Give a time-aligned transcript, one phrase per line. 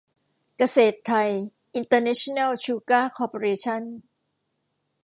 [0.57, 1.29] เกษตรไทย
[1.75, 3.83] อินเตอร์เนชั่นแนล ชูการ์ คอร์ปอเรชั่น